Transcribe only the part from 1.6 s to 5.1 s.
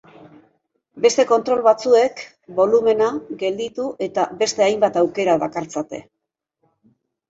batzuek bolumena, gelditu eta beste hainbat